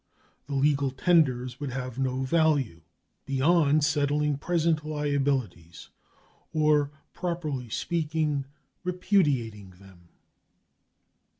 [0.47, 2.81] The legal tenders would have no value
[3.27, 5.91] beyond settling present liabilities,
[6.51, 8.45] or, properly speaking,
[8.83, 10.09] repudiating them.